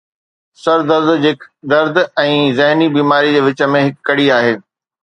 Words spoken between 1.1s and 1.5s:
جي